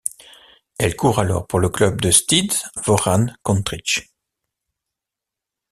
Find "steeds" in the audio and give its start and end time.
2.09-2.63